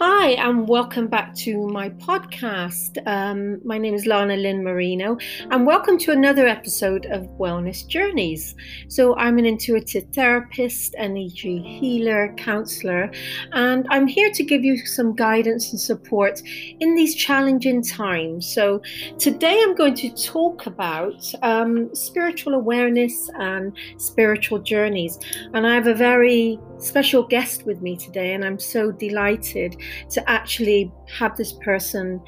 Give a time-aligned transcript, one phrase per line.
[0.00, 3.04] Hi, and welcome back to my podcast.
[3.04, 5.18] Um, my name is Lana Lynn Marino,
[5.50, 8.54] and welcome to another episode of Wellness Journeys.
[8.86, 13.10] So, I'm an intuitive therapist, energy healer, counselor,
[13.54, 16.42] and I'm here to give you some guidance and support
[16.78, 18.46] in these challenging times.
[18.46, 18.80] So,
[19.18, 25.18] today I'm going to talk about um, spiritual awareness and spiritual journeys,
[25.54, 29.76] and I have a very special guest with me today, and I'm so delighted
[30.10, 32.20] to actually have this person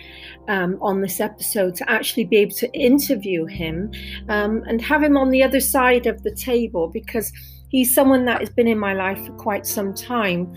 [0.48, 3.92] um, on this episode, to actually be able to interview him
[4.28, 7.32] um, and have him on the other side of the table because
[7.68, 10.52] he's someone that has been in my life for quite some time.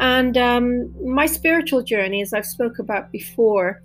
[0.00, 3.82] And um, my spiritual journey, as I've spoke about before,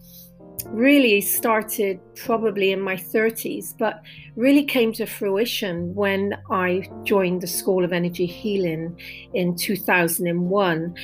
[0.66, 4.02] really started probably in my 30s, but
[4.36, 9.00] really came to fruition when I joined the School of Energy Healing
[9.34, 10.96] in 2001.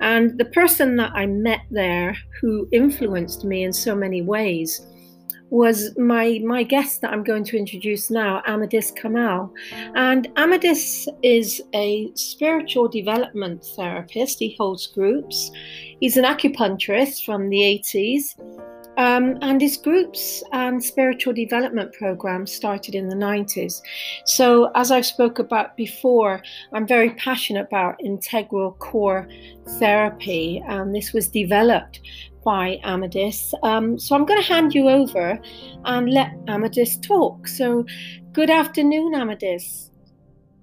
[0.00, 4.86] And the person that I met there who influenced me in so many ways
[5.50, 9.52] was my my guest that I'm going to introduce now, Amadis Kamal.
[9.94, 14.38] And Amadis is a spiritual development therapist.
[14.38, 15.50] He holds groups.
[16.00, 18.34] He's an acupuncturist from the 80s
[18.98, 23.80] um, and his groups and spiritual development program started in the 90s.
[24.24, 29.28] So, as I've spoke about before, I'm very passionate about integral core
[29.78, 32.00] therapy, and this was developed
[32.44, 33.54] by Amadis.
[33.62, 35.38] Um, so, I'm going to hand you over
[35.84, 37.46] and let Amadis talk.
[37.46, 37.86] So,
[38.32, 39.92] good afternoon, Amadis.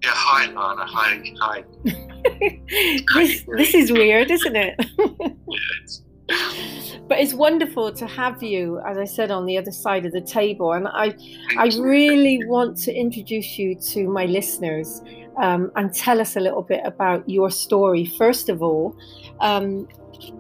[0.04, 0.86] Yeah, hi, Lana.
[0.86, 1.64] Hi, hi.
[3.16, 4.76] this, this is weird, isn't it?
[5.48, 10.12] yes but it's wonderful to have you, as I said, on the other side of
[10.12, 10.74] the table.
[10.74, 11.16] And I,
[11.58, 15.02] I really want to introduce you to my listeners
[15.38, 18.06] um, and tell us a little bit about your story.
[18.06, 18.96] First of all,
[19.40, 19.88] um,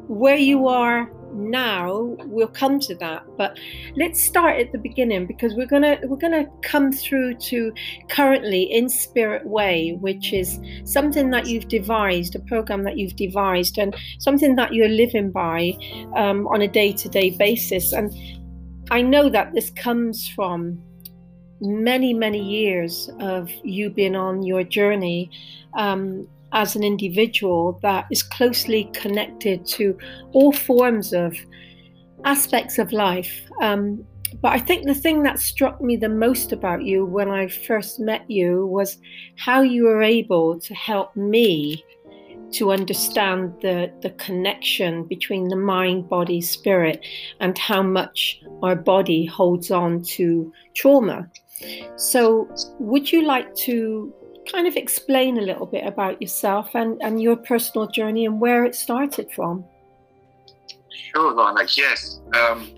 [0.07, 3.57] where you are now we'll come to that but
[3.95, 7.73] let's start at the beginning because we're gonna we're gonna come through to
[8.09, 13.77] currently in spirit way which is something that you've devised a program that you've devised
[13.77, 15.73] and something that you're living by
[16.15, 17.91] um, on a day-to-day basis.
[17.91, 18.13] And
[18.91, 20.81] i know that this comes from
[21.61, 25.29] many many years of you being on your journey
[25.75, 29.95] um, as an individual that is closely connected to
[30.31, 31.35] all forms of
[32.23, 33.41] aspects of life.
[33.61, 34.03] Um,
[34.41, 37.99] but I think the thing that struck me the most about you when I first
[37.99, 38.97] met you was
[39.37, 41.83] how you were able to help me
[42.51, 47.05] to understand the, the connection between the mind, body, spirit,
[47.41, 51.29] and how much our body holds on to trauma.
[51.97, 52.49] So,
[52.79, 54.13] would you like to
[54.51, 58.65] kind of explain a little bit about yourself and, and your personal journey and where
[58.65, 59.65] it started from?
[61.13, 61.67] Sure, Lana.
[61.75, 62.19] Yes.
[62.35, 62.69] Um,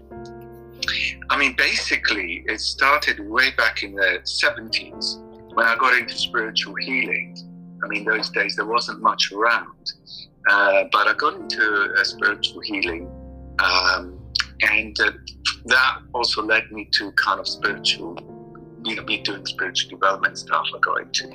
[1.30, 5.18] I mean, basically, it started way back in the 70s
[5.54, 7.36] when I got into spiritual healing.
[7.84, 9.92] I mean, those days there wasn't much around,
[10.50, 13.08] uh, but I got into spiritual healing,
[13.60, 14.20] um,
[14.62, 15.12] and uh,
[15.66, 18.18] that also led me to kind of spiritual,
[18.84, 20.66] you know, me doing spiritual development stuff.
[20.76, 21.28] I got into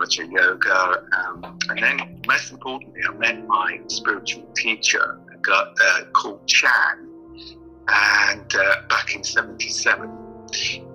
[0.00, 1.04] Raja Yoga.
[1.12, 7.08] Um, and then, most importantly, I met my spiritual teacher got, uh, called Chan,
[7.88, 10.10] and uh, back in 77.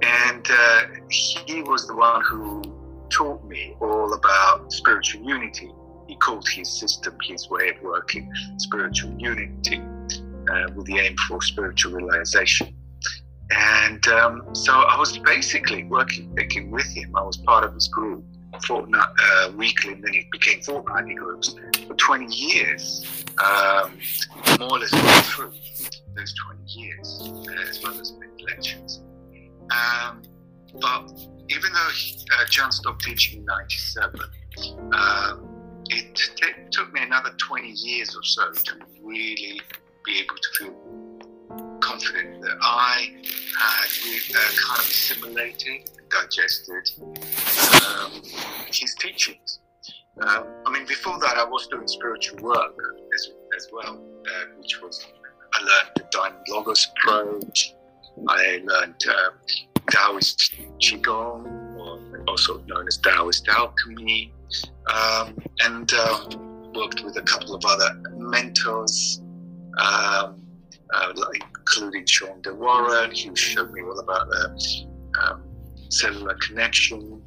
[0.01, 2.63] And uh, he was the one who
[3.09, 5.71] taught me all about spiritual unity.
[6.07, 9.81] He called his system, his way of working, spiritual unity,
[10.49, 12.75] uh, with the aim for spiritual realization.
[13.51, 17.15] And um, so I was basically working, working with him.
[17.15, 18.25] I was part of his group
[18.61, 21.55] fortnight, uh, weekly, and then it became fortnightly groups
[21.87, 23.97] for 20 years, um,
[24.59, 24.89] more or less
[25.29, 25.51] through
[26.15, 28.13] those 20 years, uh, as well as
[28.47, 29.01] lectures.
[29.71, 30.21] Um,
[30.79, 31.11] but
[31.49, 31.89] even though
[32.39, 34.19] uh, John stopped teaching in 97,
[34.93, 38.73] um, it t- took me another 20 years or so to
[39.03, 39.61] really
[40.05, 40.95] be able to feel
[41.79, 43.11] confident that I
[43.59, 45.89] had uh, kind of assimilated
[46.21, 48.11] digested um,
[48.67, 49.59] his teachings.
[50.21, 52.75] Um, I mean, before that, I was doing spiritual work
[53.13, 55.05] as, as well, uh, which was
[55.53, 57.73] I learned the Diamond Logos approach.
[58.27, 59.29] I learned uh,
[59.91, 64.33] Taoist Qigong, or also known as Taoist alchemy,
[64.93, 69.21] um, and um, worked with a couple of other mentors,
[69.79, 70.41] um,
[70.93, 74.87] uh, like, including Sean De Warren, who showed me all about the
[75.21, 75.44] um,
[75.89, 77.21] cellular connection,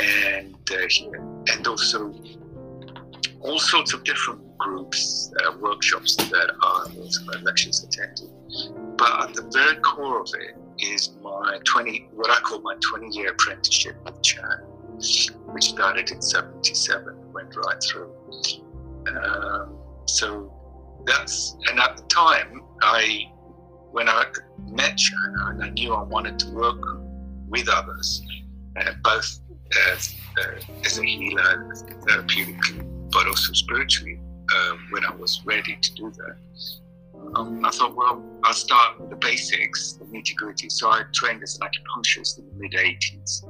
[0.00, 2.14] and uh, and also
[3.40, 8.30] all sorts of different groups, uh, workshops that I was my lectures attended.
[8.96, 13.16] But at the very core of it is my 20, what I call my 20
[13.16, 14.60] year apprenticeship with Chan,
[15.52, 18.14] which started in 77 went right through.
[19.08, 20.52] Um, so
[21.04, 23.30] that's, and at the time, I,
[23.90, 24.24] when I
[24.66, 26.80] met Chan and I knew I wanted to work
[27.54, 28.20] with others,
[28.80, 29.38] uh, both
[29.92, 31.72] as, uh, as a healer,
[32.06, 34.18] therapeutically, but also spiritually,
[34.54, 36.36] uh, when I was ready to do that.
[37.36, 40.68] Um, I thought, well, I'll start with the basics, the nitty gritty.
[40.68, 43.44] So I trained as an acupuncturist in the mid 80s,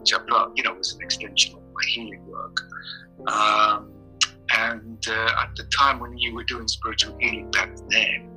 [0.00, 2.60] which I thought, you know, was an extension of my healing work.
[3.28, 3.92] Um,
[4.50, 8.36] and uh, at the time when you were doing spiritual healing back then,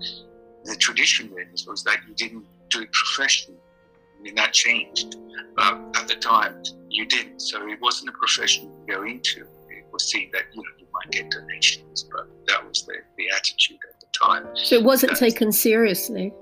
[0.63, 3.59] the tradition then was that you didn't do it professionally.
[4.17, 5.17] I mean, that changed.
[5.55, 7.39] But at the time, you didn't.
[7.41, 9.41] So it wasn't a profession you go into.
[9.69, 13.25] It was seen that, you know, you might get donations, but that was the, the
[13.35, 14.47] attitude at the time.
[14.55, 16.33] So it wasn't That's, taken seriously?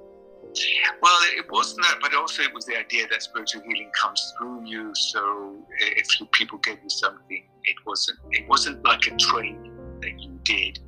[1.01, 4.66] Well, it wasn't that, but also it was the idea that spiritual healing comes through
[4.66, 4.95] you.
[4.95, 10.39] So if people gave you something, it wasn't it wasn't like a training that you
[10.44, 10.80] did,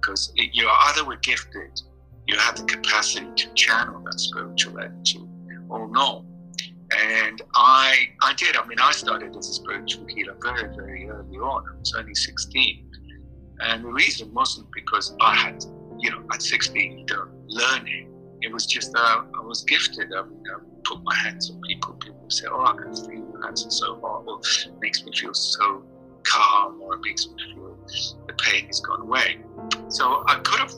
[0.00, 1.80] because it, you either were gifted,
[2.28, 5.20] you had the capacity to channel that spiritual energy,
[5.68, 6.24] or not.
[6.96, 8.56] And I I did.
[8.56, 11.64] I mean, I started as a spiritual healer very very early on.
[11.68, 12.90] I was only 16,
[13.60, 15.64] and the reason wasn't because I had
[15.98, 17.86] you know at 16 you don't learn
[18.40, 20.12] it was just that uh, I was gifted.
[20.14, 21.94] I, mean, I put my hands on people.
[21.94, 25.12] People say, "Oh, I can feel your hands are so hot," or it makes me
[25.12, 25.82] feel so
[26.22, 27.76] calm, or it makes me feel
[28.26, 29.40] the pain has gone away.
[29.88, 30.72] So I could have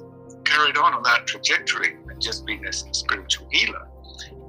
[0.45, 3.87] carried on on that trajectory and just been a spiritual healer.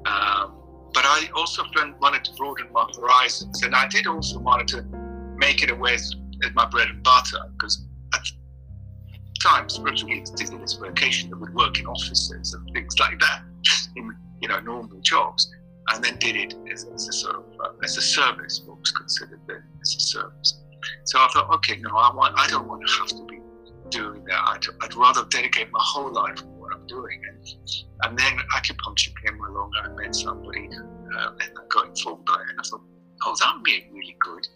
[0.06, 0.61] Um,
[0.94, 1.64] but I also
[2.00, 4.84] wanted to broaden my horizons, and I did also want to
[5.38, 6.14] make it a way as
[6.54, 8.22] my bread and butter because at
[9.42, 13.42] time, spiritual leaders did this vocation that would work in offices and things like that,
[13.96, 15.52] in you know normal jobs,
[15.90, 19.40] and then did it as, as a sort of uh, as a service, what considered
[19.48, 20.62] then as a service.
[21.06, 23.40] So I thought, okay, no, I want, I don't want to have to be
[23.90, 24.40] doing that.
[24.48, 26.42] I'd, I'd rather dedicate my whole life
[26.92, 27.22] doing.
[27.28, 27.56] And,
[28.04, 32.36] and then acupuncture came along, and I met somebody, uh, and I got informed by
[32.36, 32.82] it, and I thought,
[33.26, 34.48] oh, that would be really good,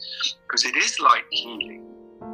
[0.47, 1.83] because it is like healing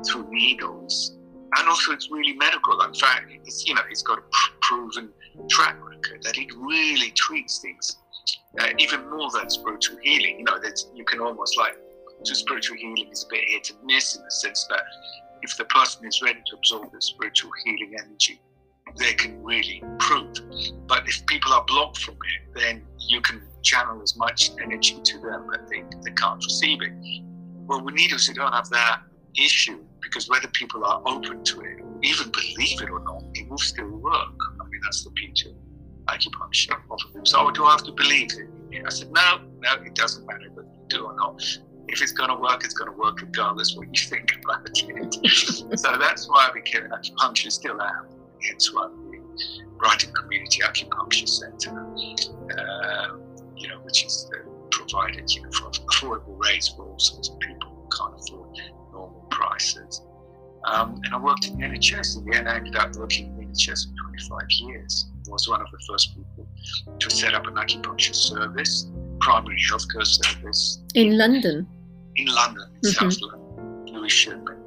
[0.06, 1.18] through needles
[1.58, 2.80] and also it's really medical.
[2.82, 5.10] In fact, it's you know it's got a pr- proven
[5.50, 7.98] track record that it really treats things
[8.60, 10.40] uh, even more than spiritual healing.
[10.40, 11.78] You know that you can almost like
[12.24, 14.82] so spiritual healing is a bit hit and miss in the sense that
[15.42, 18.40] if the person is ready to absorb the spiritual healing energy,
[18.98, 20.34] they can really improve.
[20.88, 25.20] But if people are blocked from it, then you can channel as much energy to
[25.20, 26.94] them that they, they can't receive it.
[27.68, 29.02] Well, with needles, you don't have that
[29.38, 33.58] issue because whether people are open to it, even believe it or not, it will
[33.58, 34.14] still work.
[34.14, 35.56] I mean, that's the beauty of
[36.08, 36.76] acupuncture.
[36.90, 38.86] Often people oh, do I have to believe it?
[38.86, 41.42] I said, no, no, it doesn't matter whether you do or not.
[41.88, 45.28] If it's going to work, it's going to work regardless what you think about it.
[45.80, 48.08] so that's why I became an acupuncturist, still am.
[48.48, 49.22] Hence why the
[49.78, 53.18] Brighton Community Acupuncture Centre, uh,
[53.56, 57.40] you know, which is uh, provided you know, for affordable rates for all sorts of
[57.40, 58.50] people who can't afford
[58.92, 60.02] normal prices.
[60.66, 62.18] Um, and I worked in the NHS.
[62.18, 65.08] In the end, I ended up working in the NHS for 25 years.
[65.28, 66.48] I was one of the first people
[67.00, 70.84] to set up an acupuncture service, primary healthcare service.
[70.94, 71.68] In London?
[72.16, 73.10] In London, in mm-hmm.
[73.10, 74.61] South London, Lewisham and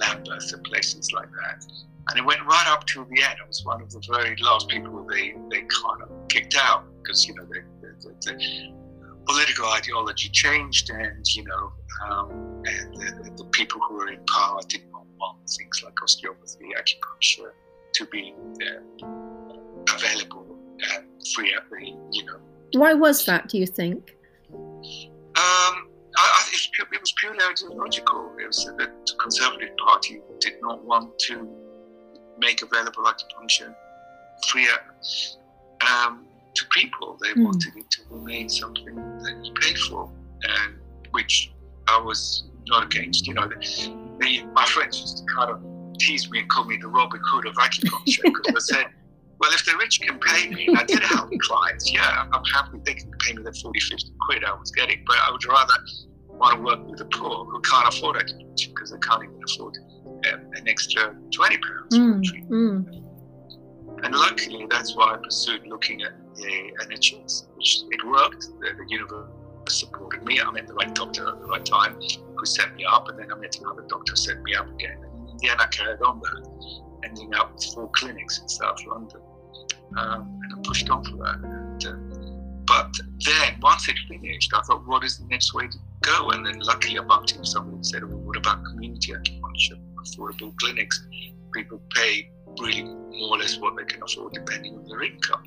[0.00, 1.64] Lambeth and places like that.
[2.08, 3.36] And it went right up to the end.
[3.42, 7.26] I was one of the very last people they, they kind of kicked out because,
[7.26, 11.72] you know, they, they, they, the political ideology changed and, you know,
[12.08, 16.70] um, and the, the, people who were in power did not want things like osteopathy,
[16.76, 17.50] acupuncture
[17.92, 19.06] to be uh,
[19.94, 20.58] available
[20.94, 21.04] and
[21.34, 22.38] free up the, you know.
[22.72, 24.16] Why was that, do you think?
[24.52, 25.69] Um,
[26.92, 28.32] It was purely ideological.
[28.40, 31.48] It was that the Conservative Party did not want to
[32.38, 33.74] make available acupuncture
[34.48, 34.68] free
[35.80, 37.18] um, to people.
[37.20, 37.44] They mm.
[37.44, 40.10] wanted it to remain something that you paid for,
[40.42, 40.76] and
[41.12, 41.52] which
[41.88, 43.26] I was not against.
[43.26, 43.56] You know, the,
[44.20, 45.62] the, my friends used to kind of
[45.98, 48.86] tease me and call me the Robin Hood of acupuncture because I said,
[49.38, 52.94] well, if the rich can pay me, I did help clients, yeah, I'm happy they
[52.94, 55.72] can pay me the 40, 50 quid I was getting, but I would rather
[56.40, 59.76] want to work with the poor who can't afford acupuncture because they can't even afford
[60.32, 63.00] um, an extra 20 pounds mm, mm.
[64.02, 68.48] And luckily, that's why I pursued looking at the NHS, which it worked.
[68.60, 69.28] The, the universe
[69.68, 70.40] supported me.
[70.40, 72.00] I met the right doctor at the right time
[72.36, 74.98] who set me up, and then I met another doctor who set me up again.
[75.02, 76.80] And in the end, I carried on that.
[77.04, 79.20] ending up with four clinics in South London.
[79.98, 81.40] Um, and I pushed on for that.
[81.42, 82.20] And, uh,
[82.66, 82.92] but
[83.26, 86.30] then once it finished, I thought, what is the next way to go?
[86.30, 90.54] And then luckily I bumped into someone who said, well, what about community acupuncture, affordable
[90.56, 91.06] clinics?
[91.52, 95.44] People pay really more or less what they can afford depending on their income.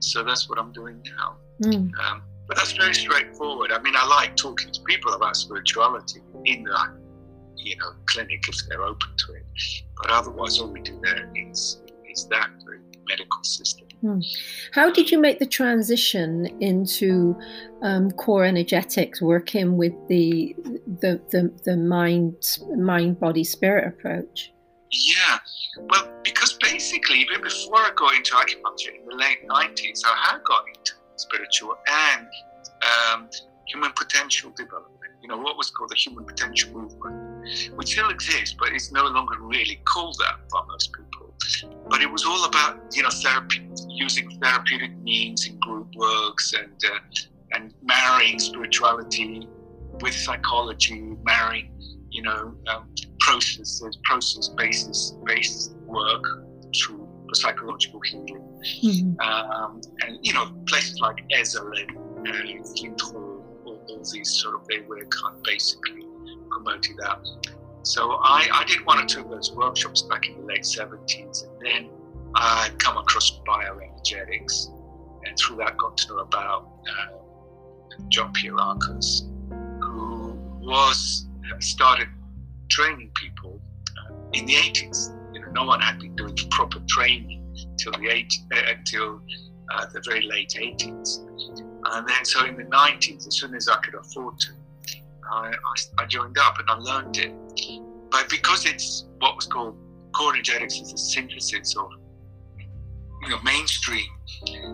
[0.00, 1.36] So that's what I'm doing now.
[1.62, 1.92] Mm.
[1.98, 3.72] Um, but that's very straightforward.
[3.72, 6.88] I mean, I like talking to people about spirituality in that,
[7.56, 9.44] you know, clinic if they're open to it.
[9.96, 12.91] But otherwise, all we do there is is that the medical
[13.44, 13.88] system.
[14.00, 14.20] Hmm.
[14.72, 17.38] How did you make the transition into
[17.82, 20.56] um, core energetics, working with the
[21.00, 24.52] the the, the mind mind body spirit approach?
[24.90, 25.38] Yeah,
[25.88, 30.44] well, because basically, even before I got into acupuncture in the late 90s, I had
[30.44, 32.26] got into spiritual and
[33.14, 33.30] um,
[33.66, 34.98] human potential development.
[35.22, 37.46] You know, what was called the human potential movement,
[37.76, 41.21] which still exists, but it's no longer really called that by most people.
[41.88, 46.72] But it was all about, you know, therapy, using therapeutic means in group works and
[46.84, 46.98] uh,
[47.52, 49.46] and marrying spirituality
[50.00, 51.70] with psychology, marrying,
[52.10, 52.88] you know, um,
[53.20, 56.24] processes, process basis based work
[56.74, 58.42] through psychological healing.
[58.82, 59.20] Mm-hmm.
[59.20, 61.88] Um, and, you know, places like Esalen
[62.26, 66.06] and Flint all, all, these sort of, they were kind of basically
[66.50, 67.18] promoting that.
[67.82, 71.44] So I, I did one or two of those workshops back in the late 70s,
[71.44, 71.90] and then
[72.34, 74.68] I come across bioenergetics,
[75.24, 77.16] and through that got to know about uh,
[78.08, 79.28] John Pierrakos,
[79.82, 81.26] who was
[81.58, 82.08] started
[82.70, 83.60] training people
[83.98, 85.18] uh, in the 80s.
[85.34, 89.20] You know, no one had been doing proper training till the eight, uh, until
[89.74, 91.18] uh, the very late 80s.
[91.84, 94.52] And then, so in the 90s, as soon as I could afford to,
[95.30, 95.52] I,
[95.98, 97.32] I, joined up and I learned it.
[98.10, 99.76] But because it's what was called
[100.14, 101.88] core energetics is a synthesis of
[103.22, 104.06] you know mainstream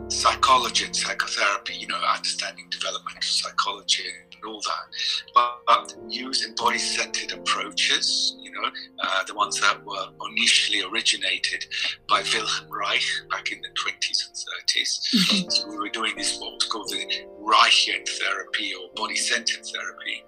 [0.08, 7.32] psychology and psychotherapy, you know, understanding developmental psychology and all that, but, but using body-centered
[7.32, 11.64] approaches, you know, uh, the ones that were initially originated
[12.08, 15.00] by Wilhelm Reich back in the 20s and 30s.
[15.14, 15.50] Mm-hmm.
[15.50, 20.24] So we were doing this what was called the Reichian therapy or body-centered therapy,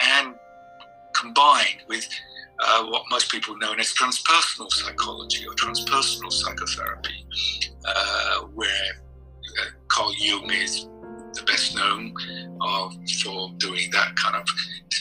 [0.00, 0.34] and
[1.14, 2.08] combined with
[2.60, 7.23] uh, what most people know as transpersonal psychology or transpersonal psychotherapy,
[7.84, 10.86] uh, where uh, Carl Jung is
[11.34, 12.14] the best known
[13.22, 14.46] for doing that kind of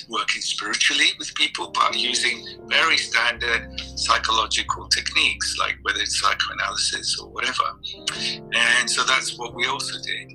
[0.09, 7.29] working spiritually with people, but using very standard psychological techniques, like whether it's psychoanalysis or
[7.29, 7.63] whatever.
[8.53, 10.31] And so that's what we also did.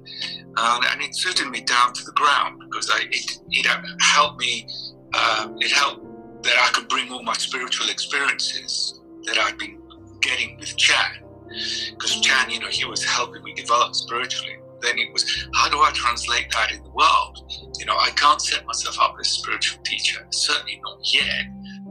[0.57, 3.67] Um, and it suited me down to the ground because I, it, it
[4.01, 4.67] helped me,
[5.15, 9.81] uh, it helped that I could bring all my spiritual experiences that I'd been
[10.21, 11.28] getting with Chan.
[11.49, 15.79] Because Chan, you know, he was helping me develop spiritually then it was how do
[15.79, 17.53] I translate that in the world?
[17.79, 21.47] You know, I can't set myself up as a spiritual teacher, certainly not yet.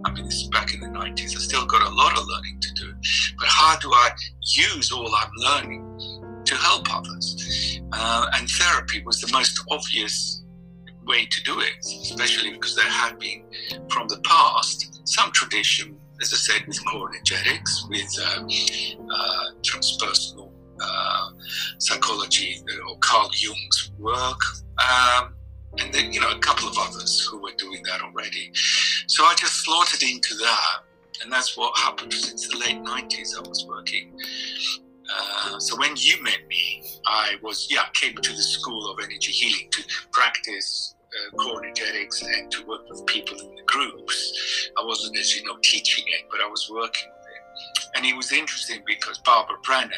[0.06, 1.36] I mean, this is back in the 90s.
[1.36, 2.94] I still got a lot of learning to do.
[3.38, 4.10] But how do I
[4.42, 7.82] use all I'm learning to help others?
[7.92, 10.44] Uh, and therapy was the most obvious
[11.06, 13.44] way to do it, especially because there had been,
[13.90, 20.52] from the past, some tradition, as I said, with core energetics, with uh, uh, transpersonal
[20.82, 21.30] uh,
[21.78, 24.40] psychology or Carl Jung's work.
[24.80, 25.36] Um,
[25.80, 28.52] and then, you know, a couple of others who were doing that already.
[29.08, 30.80] So I just slotted into that.
[31.22, 33.38] And that's what happened since the late 90s.
[33.38, 34.18] I was working.
[35.12, 39.32] Uh, so when you met me, I was, yeah, came to the School of Energy
[39.32, 44.70] Healing to practice uh, core and to work with people in the groups.
[44.78, 47.92] I wasn't, as you know, teaching it, but I was working with it.
[47.96, 49.92] and it was interesting because Barbara Brennan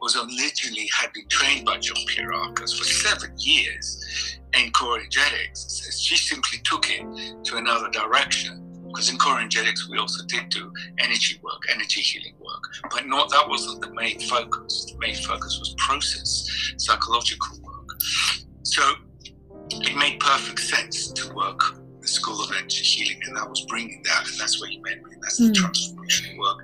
[0.00, 5.98] was originally had been trained by John Pierrakos for seven years in core energetics.
[6.00, 7.04] She simply took it
[7.44, 8.60] to another direction.
[8.88, 13.28] Because in core energetics, we also did do energy work, energy healing work, but not
[13.30, 14.86] that wasn't the main focus.
[14.92, 17.74] The main focus was process, psychological work.
[18.62, 18.82] So
[19.70, 21.60] it made perfect sense to work
[22.00, 25.02] the School of Energy Healing, and I was bringing that, and that's where you met
[25.04, 25.16] me.
[25.22, 25.54] That's the mm.
[25.54, 26.58] transformation work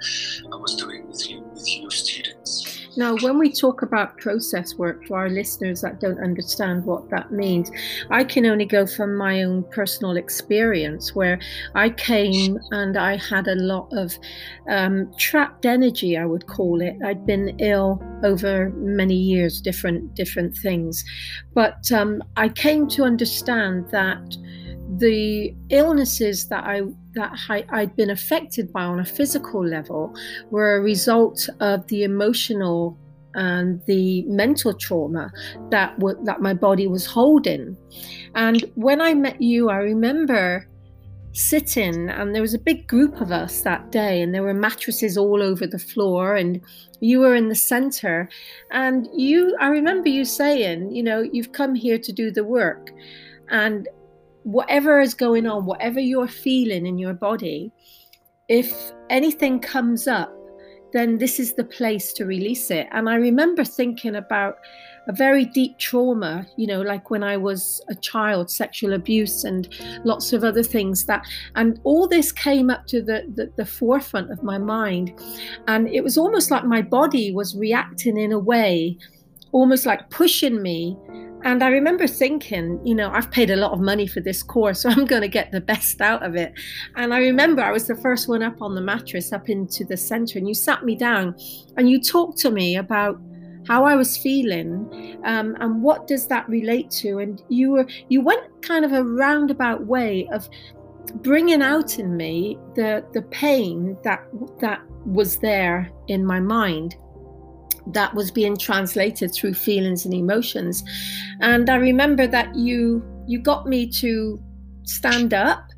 [0.53, 2.80] I was doing with you, with your students.
[2.97, 7.31] Now, when we talk about process work for our listeners that don't understand what that
[7.31, 7.71] means,
[8.11, 11.39] I can only go from my own personal experience where
[11.75, 14.19] I came and I had a lot of
[14.69, 16.97] um, trapped energy, I would call it.
[17.05, 21.05] I'd been ill over many years, different different things,
[21.55, 24.37] but um, I came to understand that
[25.01, 26.83] the illnesses that I
[27.15, 30.15] that I'd been affected by on a physical level
[30.51, 32.97] were a result of the emotional
[33.35, 35.33] and the mental trauma
[35.71, 37.77] that w- that my body was holding.
[38.35, 40.69] And when I met you, I remember
[41.33, 45.17] sitting and there was a big group of us that day and there were mattresses
[45.17, 46.61] all over the floor and
[46.99, 48.29] you were in the center
[48.73, 52.91] and you I remember you saying, you know, you've come here to do the work
[53.49, 53.89] and
[54.45, 57.73] whatever is going on, whatever you're feeling in your body,
[58.49, 60.33] if anything comes up
[60.93, 62.89] then this is the place to release it.
[62.93, 64.57] And I remember thinking about
[65.09, 69.69] a very deep trauma, you know, like when I was a child, sexual abuse and
[70.05, 74.31] lots of other things that, and all this came up to the, the, the forefront
[74.31, 75.19] of my mind.
[75.67, 78.99] And it was almost like my body was reacting in a way,
[79.53, 80.97] almost like pushing me
[81.43, 84.83] and I remember thinking, you know, I've paid a lot of money for this course,
[84.83, 86.53] so I'm going to get the best out of it.
[86.97, 89.97] And I remember I was the first one up on the mattress, up into the
[89.97, 91.35] center, and you sat me down
[91.77, 93.21] and you talked to me about
[93.67, 97.19] how I was feeling um, and what does that relate to.
[97.19, 100.49] And you were you went kind of a roundabout way of
[101.23, 104.25] bringing out in me the the pain that
[104.61, 106.97] that was there in my mind
[107.89, 110.83] that was being translated through feelings and emotions.
[111.41, 114.43] And i remember that you you got me to
[114.85, 115.69] stand up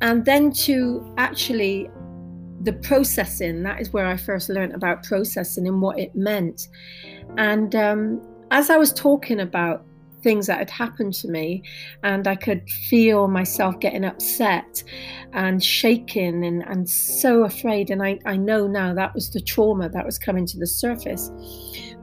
[0.00, 1.90] and then to actually
[2.62, 6.68] the processing that is where i first learned about processing and what it meant.
[7.36, 9.84] And um, as i was talking about
[10.24, 11.62] things that had happened to me
[12.02, 14.82] and I could feel myself getting upset
[15.32, 17.90] and shaking and, and so afraid.
[17.90, 21.30] And I, I know now that was the trauma that was coming to the surface.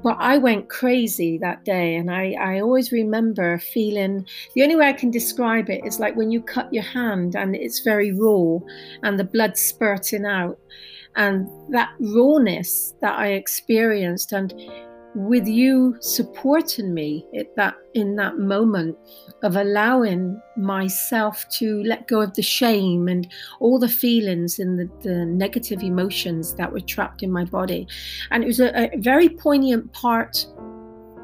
[0.03, 4.25] But I went crazy that day, and I, I always remember feeling
[4.55, 7.55] the only way I can describe it is like when you cut your hand and
[7.55, 8.57] it's very raw
[9.03, 10.57] and the blood spurting out,
[11.15, 14.31] and that rawness that I experienced.
[14.31, 14.53] And
[15.13, 18.97] with you supporting me at that in that moment
[19.43, 23.27] of allowing myself to let go of the shame and
[23.59, 27.85] all the feelings and the, the negative emotions that were trapped in my body.
[28.31, 30.45] And it was a, a very poignant part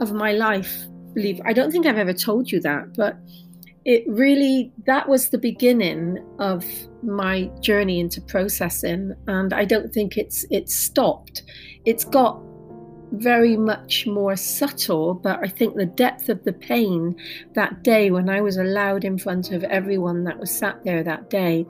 [0.02, 3.18] of my life believe i don't think i've ever told you that but
[3.88, 6.66] it really that was the beginning of
[7.02, 9.16] my journey into processing.
[9.28, 11.44] And i don't think it's it's stopped.
[11.86, 12.42] It's got
[13.12, 17.16] very much more subtle, but I think the depth of the pain
[17.54, 21.30] that day when I was allowed in front of everyone that was sat there that
[21.30, 21.66] day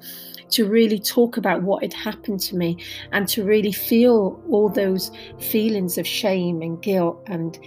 [0.51, 2.77] to really talk about what had happened to me
[3.11, 7.59] and to really feel all those feelings of shame and guilt and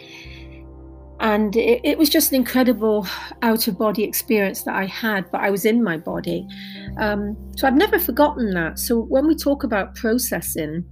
[1.20, 3.06] and it, it was just an incredible
[3.42, 6.48] out of body experience that I had, but I was in my body.
[6.96, 8.78] Um, so I've never forgotten that.
[8.78, 10.89] So when we talk about processing,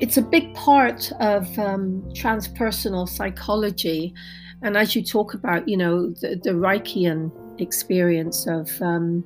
[0.00, 4.14] it's a big part of um, transpersonal psychology.
[4.62, 9.24] And as you talk about, you know, the, the Reichian experience of um,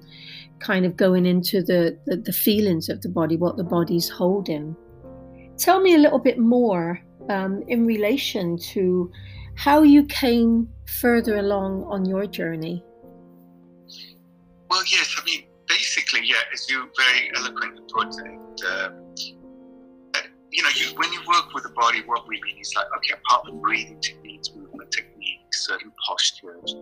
[0.61, 4.77] kind of going into the, the, the, feelings of the body, what the body's holding.
[5.57, 9.11] Tell me a little bit more um, in relation to
[9.55, 12.85] how you came further along on your journey.
[14.71, 18.91] Well, yes, I mean, basically, yeah, as you very eloquently put it, uh,
[20.53, 23.15] you know, you, when you work with the body, what we mean is like, okay,
[23.15, 26.75] apart from breathing techniques, movement techniques, certain postures,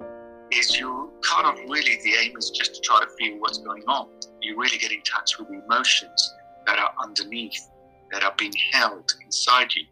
[0.51, 3.83] is you kind of really the aim is just to try to feel what's going
[3.87, 4.09] on.
[4.41, 6.35] You really get in touch with the emotions
[6.67, 7.69] that are underneath,
[8.11, 9.85] that are being held inside you.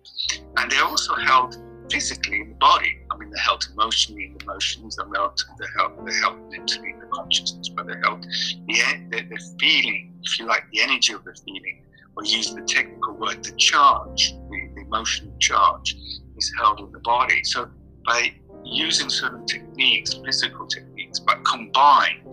[0.56, 1.58] And they're also held
[1.90, 2.98] physically in the body.
[3.10, 6.92] I mean, they're held emotionally in the emotions, they're held, they're held, they're held mentally
[6.92, 11.12] in the consciousness, but they're held the, the, the feeling, if you like, the energy
[11.12, 11.82] of the feeling
[12.16, 15.94] or use the technical word, the charge, the, the emotional charge
[16.36, 17.42] is held in the body.
[17.44, 17.68] So
[18.04, 18.32] by
[18.64, 22.32] using certain techniques, physical techniques, but combined,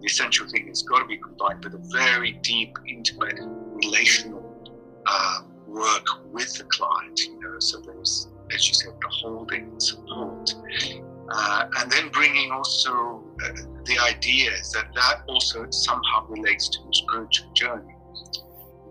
[0.00, 3.38] the essential thing has got to be combined with a very deep, intimate,
[3.84, 4.42] relational
[5.06, 7.20] uh, work with the client.
[7.20, 10.54] You know, so there's, as you said, the holding, and support,
[11.30, 13.48] uh, and then bringing also uh,
[13.84, 17.96] the ideas that that also somehow relates to the spiritual journey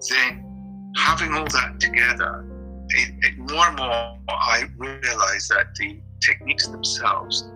[0.10, 2.46] then having all that together,
[2.90, 7.50] it, it, more and more I realize that the techniques themselves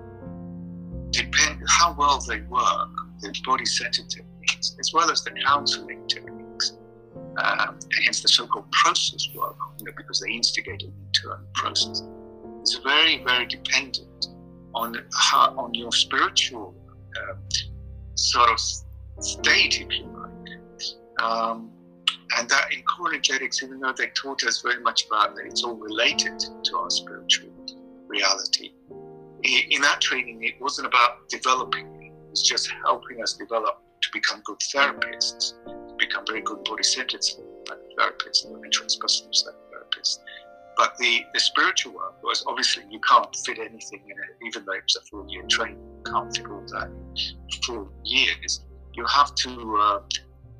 [1.11, 2.89] depend how well they work,
[3.21, 6.77] the body-centered techniques, as well as the counseling techniques,
[7.37, 12.03] um, hence the so-called process work, you know, because they instigate an internal process.
[12.61, 14.27] It's very, very dependent
[14.75, 16.75] on how, on your spiritual
[17.17, 17.35] uh,
[18.15, 18.59] sort of
[19.23, 21.23] state, if you like.
[21.23, 21.71] Um,
[22.37, 25.75] and that in energetics, even though they taught us very much about that, it's all
[25.75, 27.49] related to our spiritual
[28.07, 28.71] reality.
[29.43, 34.09] In that training, it wasn't about developing it, it was just helping us develop to
[34.13, 35.53] become good therapists,
[35.97, 40.19] become very good body centered therapists and transpersonal therapists.
[40.77, 44.73] But the, the spiritual work was obviously you can't fit anything in it, even though
[44.73, 48.63] it's a full year training, you can't fit all that in four years.
[48.93, 49.99] You have to, uh,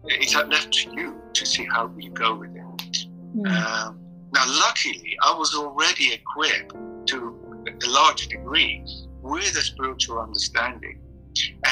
[0.05, 3.07] it's left to you to see how you go with it.
[3.35, 3.47] Mm.
[3.47, 3.99] Um,
[4.33, 6.75] now, luckily, I was already equipped
[7.07, 8.85] to a large degree
[9.21, 10.99] with a spiritual understanding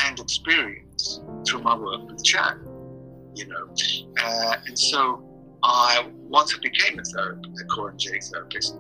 [0.06, 2.60] and experience through my work with Chan,
[3.36, 3.68] you know.
[4.24, 5.24] Uh, and so
[5.64, 8.78] I once I became a therapist, a core energetic therapist,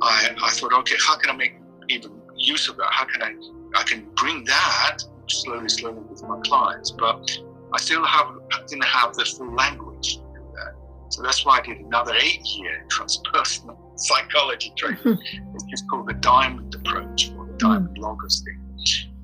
[0.00, 1.54] I, I thought, okay, how can I make
[1.88, 2.88] even use of that?
[2.90, 3.34] How can I
[3.78, 7.30] I can bring that slowly, slowly with my clients, but
[7.74, 8.26] I still have
[8.66, 10.74] didn't have the full language to do that.
[11.10, 14.98] So that's why I did another eight-year transpersonal psychology training.
[14.98, 15.54] Mm-hmm.
[15.54, 18.02] It's just called the Diamond Approach or the Diamond mm.
[18.02, 18.58] Logos thing.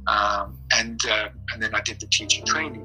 [0.06, 2.82] Um, and uh, and then I did the teaching training,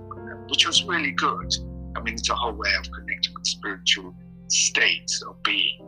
[0.49, 1.53] which was really good.
[1.95, 4.13] I mean, it's a whole way of connecting with spiritual
[4.47, 5.79] states of being.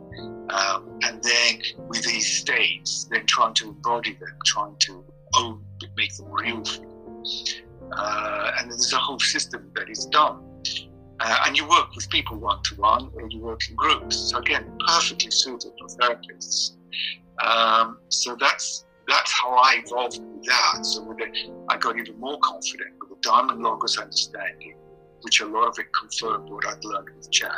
[0.50, 5.04] Um, and then with these states, then trying to embody them, trying to
[5.38, 5.62] own,
[5.96, 7.65] make them real for you.
[7.92, 10.42] Uh, and there's a whole system that is done.
[11.20, 14.16] Uh, and you work with people one to one, or you work in groups.
[14.30, 16.76] So again, perfectly suited for therapists.
[17.42, 20.84] Um, so that's that's how I evolved with that.
[20.84, 21.36] So with it,
[21.68, 24.76] I got even more confident with the Diamond Logos understanding
[25.26, 27.50] which a lot of it confirmed what I'd learned with Chad,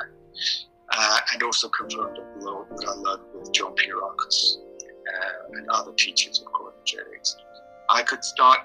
[0.91, 5.93] uh, and also confirmed a lot what I learned with John Pierrakos uh, and other
[5.93, 7.37] teachers of energetics.
[7.91, 8.61] I could start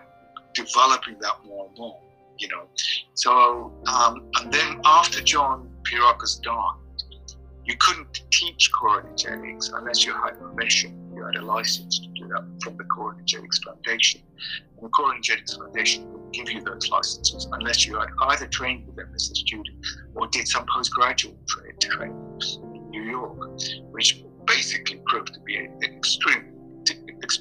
[0.54, 2.00] developing that more and more,
[2.38, 2.68] you know.
[3.14, 5.70] So, um, and then after John
[6.44, 6.84] died,
[7.66, 12.28] you couldn't teach core energetics unless you had permission, you had a license to do
[12.28, 14.22] that from the Core Energetics Foundation.
[14.76, 18.86] And the Core Energetics Foundation would give you those licenses unless you had either trained
[18.88, 19.78] with them as a student
[20.16, 22.42] or did some postgraduate training
[22.74, 23.60] in New York,
[23.92, 26.53] which basically proved to be an extremely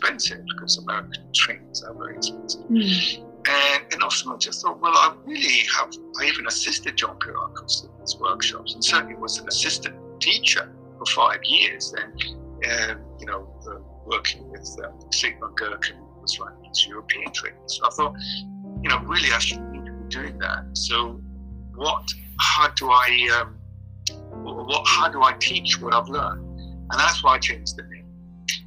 [0.03, 2.62] expensive because American trainings are very expensive.
[2.62, 3.25] Mm.
[3.49, 7.85] And, and also I just thought, well, I really have, I even assisted John Pierrakos
[7.85, 11.93] in his workshops and certainly was an assistant teacher for five years.
[11.93, 12.12] And,
[12.71, 17.59] um, you know, uh, working with um, Siegmar Gerken was running his European training.
[17.67, 18.15] So I thought,
[18.83, 20.65] you know, really I should need to be doing that.
[20.75, 21.21] So
[21.75, 22.05] what,
[22.38, 23.59] how do I, um,
[24.45, 26.49] what, how do I teach what I've learned?
[26.61, 28.02] And that's why I changed the name.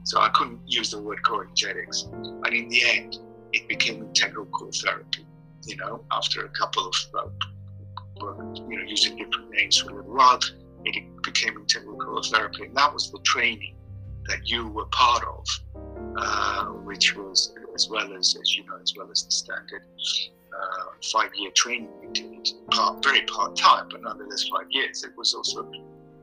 [0.05, 2.03] So I couldn't use the word core energetics.
[2.13, 3.17] And in the end,
[3.53, 5.25] it became integral core therapy,
[5.65, 8.23] you know, after a couple of, uh,
[8.69, 10.39] you know, using different names for a while,
[10.83, 12.65] it became integral core therapy.
[12.65, 13.75] And that was the training
[14.27, 15.45] that you were part of,
[16.17, 19.81] uh, which was as well as, as you know, as well as the standard
[20.55, 25.03] uh, five-year training we did, part, very part-time, but nonetheless five years.
[25.03, 25.71] It was also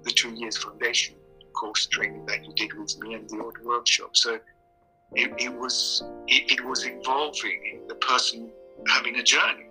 [0.05, 1.17] the two years foundation
[1.53, 4.17] course training that you did with me and the old workshop.
[4.17, 4.39] So
[5.15, 8.51] it, it was it, it, was involving the person
[8.89, 9.67] having a journey.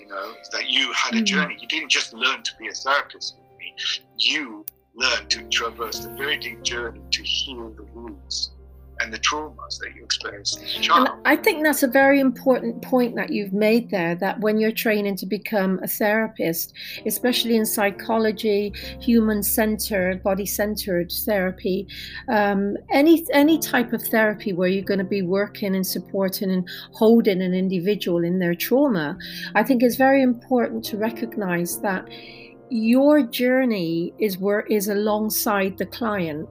[0.00, 1.24] You know that you had a mm-hmm.
[1.24, 1.58] journey.
[1.60, 3.74] You didn't just learn to be a therapist with me.
[4.16, 4.64] You
[4.94, 8.50] learned to traverse a very deep journey to heal the wounds
[9.00, 11.08] and the traumas that you experience as a child.
[11.08, 14.72] And I think that's a very important point that you've made there that when you're
[14.72, 16.72] training to become a therapist,
[17.06, 21.86] especially in psychology, human centered, body centered therapy,
[22.28, 26.68] um, any, any type of therapy where you're going to be working and supporting and
[26.92, 29.16] holding an individual in their trauma,
[29.54, 32.08] I think it's very important to recognize that
[32.68, 36.48] your journey is where is alongside the client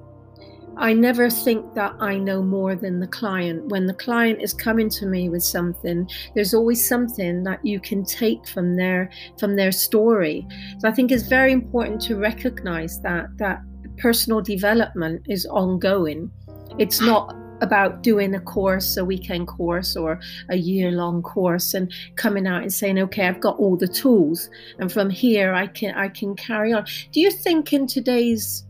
[0.78, 3.68] I never think that I know more than the client.
[3.68, 8.04] When the client is coming to me with something, there's always something that you can
[8.04, 9.10] take from their
[9.40, 10.46] from their story.
[10.80, 13.62] So I think it's very important to recognize that that
[13.98, 16.30] personal development is ongoing.
[16.78, 21.92] It's not about doing a course, a weekend course or a year long course and
[22.18, 25.96] coming out and saying, okay, I've got all the tools and from here I can
[25.96, 26.86] I can carry on.
[27.14, 28.65] Do you think in today's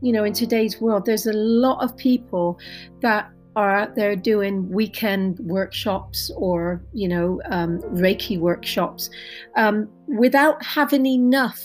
[0.00, 2.58] you know, in today's world, there's a lot of people
[3.00, 9.08] that are out there doing weekend workshops or, you know, um, Reiki workshops
[9.56, 11.58] um, without having enough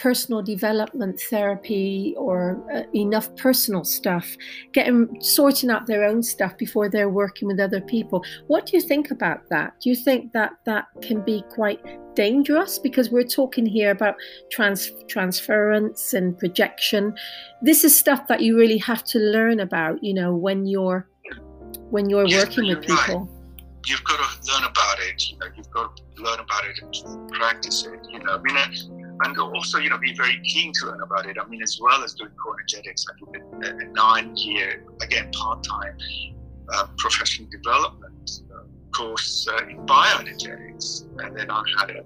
[0.00, 4.26] personal development therapy or uh, enough personal stuff,
[4.72, 8.24] getting sorting out their own stuff before they're working with other people.
[8.46, 9.78] What do you think about that?
[9.80, 11.80] Do you think that that can be quite
[12.14, 14.16] dangerous because we're talking here about
[14.50, 17.14] trans transference and projection.
[17.62, 21.08] This is stuff that you really have to learn about, you know, when you're
[21.90, 23.20] when you're yes, working with people.
[23.20, 23.40] Right
[23.86, 25.30] you've got to learn about it.
[25.30, 27.98] You know, you've got to learn about it and practice it.
[28.10, 28.56] You know, I mean,
[29.24, 31.36] and also, you know, be very keen to learn about it.
[31.40, 35.96] I mean, as well as doing core energetics, I did a, a nine-year, again, part-time
[36.72, 38.62] uh, professional development uh,
[38.96, 42.04] course uh, in bioenergetics, and then I had a,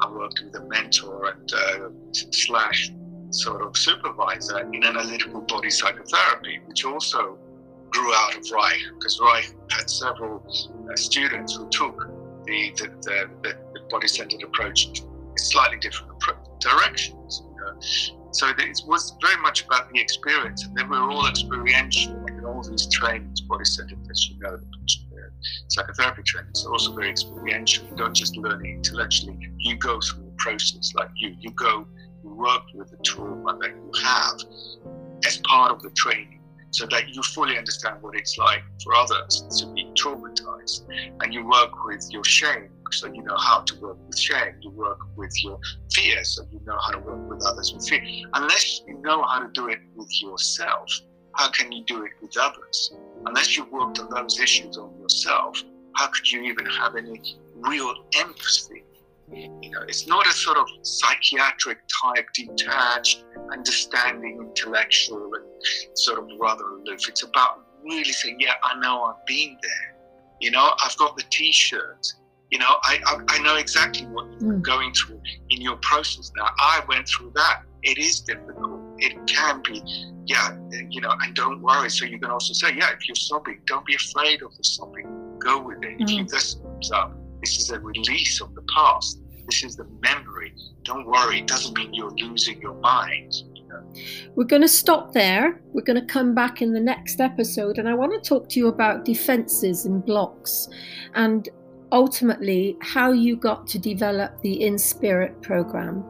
[0.00, 2.90] I worked with a mentor and uh, slash
[3.30, 7.38] sort of supervisor in analytical body psychotherapy, which also
[7.90, 12.08] grew out of Reich because Reich had several uh, students who took
[12.44, 14.94] the, the, the, the body-centered approach in
[15.38, 16.12] slightly different
[16.60, 17.42] directions.
[17.44, 17.78] You know?
[18.32, 22.14] So it was very much about the experience, and then we were all experiential.
[22.26, 24.58] in all these trainings, body-centered, as you know,
[25.68, 27.86] psychotherapy trainings are also very experiential.
[27.90, 30.92] You don't just learn it intellectually; you go through the process.
[30.94, 31.86] Like you, you go,
[32.22, 34.36] you work with the trauma that you have
[35.24, 39.44] as part of the training so that you fully understand what it's like for others
[39.60, 40.86] to be traumatized.
[41.20, 44.54] And you work with your shame, so you know how to work with shame.
[44.60, 45.58] You work with your
[45.92, 48.02] fear, so you know how to work with others with fear.
[48.34, 50.88] Unless you know how to do it with yourself,
[51.34, 52.94] how can you do it with others?
[53.26, 55.62] Unless you worked on those issues on yourself,
[55.94, 58.84] how could you even have any real empathy
[59.32, 66.28] you know, it's not a sort of psychiatric type, detached, understanding, intellectual, and sort of
[66.40, 67.08] rather aloof.
[67.08, 69.96] It's about really saying, yeah, I know I've been there.
[70.40, 72.06] You know, I've got the T-shirt.
[72.50, 74.62] You know, I, I, I know exactly what you're mm.
[74.62, 76.48] going through in your process now.
[76.58, 77.62] I went through that.
[77.82, 78.80] It is difficult.
[78.98, 79.82] It can be,
[80.26, 80.56] yeah,
[80.88, 81.90] you know, and don't worry.
[81.90, 85.38] So you can also say, yeah, if you're sobbing, don't be afraid of the sobbing.
[85.40, 85.98] Go with it.
[85.98, 86.02] Mm.
[86.02, 86.26] If you hmm.
[86.26, 87.14] this comes up,
[87.46, 89.20] this is a release of the past.
[89.48, 90.52] This is the memory.
[90.82, 93.34] Don't worry, it doesn't mean you're losing your mind.
[94.34, 95.60] We're going to stop there.
[95.72, 98.58] We're going to come back in the next episode, and I want to talk to
[98.58, 100.68] you about defenses and blocks
[101.14, 101.48] and
[101.92, 106.04] ultimately how you got to develop the in spirit program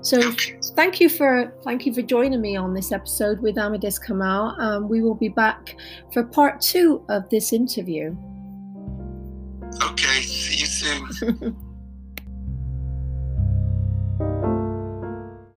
[0.00, 0.32] so
[0.76, 4.88] thank you for thank you for joining me on this episode with amadis kamal um,
[4.88, 5.74] we will be back
[6.12, 8.16] for part two of this interview
[9.82, 11.56] Okay, see you soon.